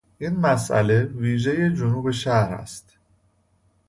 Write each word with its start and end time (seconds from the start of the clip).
این 0.19 0.35
مسئله 0.37 1.03
ویژهی 1.03 1.73
جنوب 1.73 2.11
شهر 2.11 2.53
است. 2.53 2.97